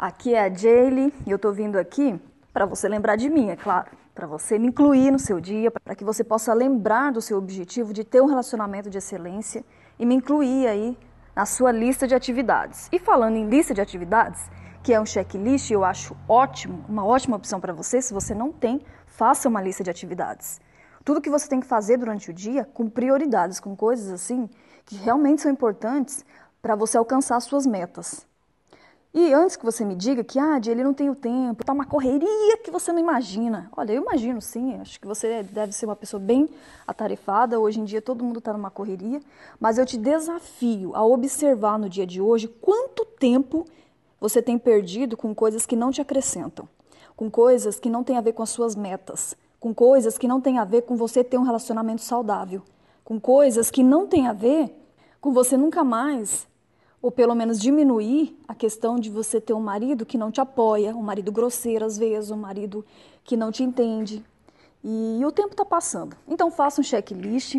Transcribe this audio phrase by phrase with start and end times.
[0.00, 2.18] Aqui é a Jaylee e eu tô vindo aqui
[2.54, 5.94] para você lembrar de mim, é claro, para você me incluir no seu dia, para
[5.94, 9.62] que você possa lembrar do seu objetivo de ter um relacionamento de excelência
[9.98, 10.96] e me incluir aí
[11.36, 12.88] na sua lista de atividades.
[12.90, 14.50] E falando em lista de atividades,
[14.82, 18.00] que é um checklist, eu acho ótimo, uma ótima opção para você.
[18.00, 20.62] Se você não tem, faça uma lista de atividades.
[21.04, 24.48] Tudo que você tem que fazer durante o dia, com prioridades, com coisas assim
[24.86, 26.24] que realmente são importantes
[26.62, 28.29] para você alcançar suas metas.
[29.12, 31.84] E antes que você me diga que, ah, ele não tem o tempo, tá uma
[31.84, 33.68] correria que você não imagina.
[33.76, 36.48] Olha, eu imagino sim, acho que você deve ser uma pessoa bem
[36.86, 37.58] atarefada.
[37.58, 39.20] Hoje em dia todo mundo está numa correria,
[39.58, 43.66] mas eu te desafio a observar no dia de hoje quanto tempo
[44.20, 46.68] você tem perdido com coisas que não te acrescentam,
[47.16, 50.40] com coisas que não têm a ver com as suas metas, com coisas que não
[50.40, 52.62] têm a ver com você ter um relacionamento saudável,
[53.02, 54.72] com coisas que não têm a ver
[55.20, 56.46] com você nunca mais
[57.02, 60.94] ou pelo menos diminuir a questão de você ter um marido que não te apoia,
[60.94, 62.84] um marido grosseiro às vezes, um marido
[63.24, 64.24] que não te entende.
[64.82, 66.16] E, o tempo está passando.
[66.26, 67.56] Então faça um checklist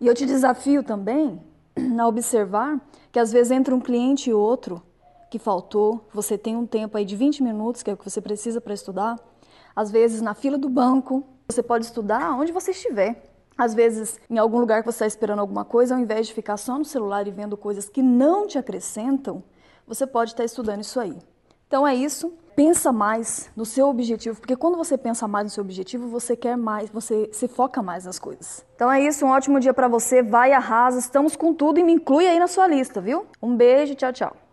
[0.00, 1.40] e eu te desafio também
[1.98, 2.80] a observar
[3.10, 4.82] que às vezes entra um cliente e outro
[5.30, 8.20] que faltou, você tem um tempo aí de 20 minutos, que é o que você
[8.20, 9.18] precisa para estudar.
[9.76, 13.22] Às vezes na fila do banco, você pode estudar onde você estiver.
[13.58, 16.56] Às vezes, em algum lugar que você está esperando alguma coisa, ao invés de ficar
[16.56, 19.42] só no celular e vendo coisas que não te acrescentam,
[19.84, 21.18] você pode estar estudando isso aí.
[21.66, 22.32] Então é isso.
[22.54, 26.56] Pensa mais no seu objetivo, porque quando você pensa mais no seu objetivo, você quer
[26.56, 28.64] mais, você se foca mais nas coisas.
[28.74, 30.22] Então é isso, um ótimo dia para você.
[30.22, 33.26] Vai arrasa, estamos com tudo e me inclui aí na sua lista, viu?
[33.42, 34.47] Um beijo, tchau, tchau.